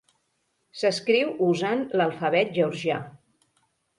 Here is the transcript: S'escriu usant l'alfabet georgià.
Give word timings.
S'escriu 0.83 1.27
usant 1.49 1.85
l'alfabet 2.01 2.51
georgià. 2.57 2.99